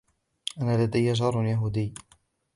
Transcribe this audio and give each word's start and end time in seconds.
أنا 0.61 0.83
لدي 0.85 1.13
جار 1.13 1.45
يهودي. 1.45 1.93